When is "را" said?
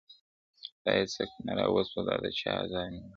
1.59-1.65